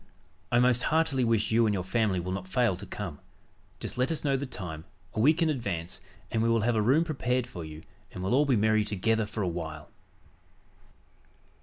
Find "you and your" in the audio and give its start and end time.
1.51-1.83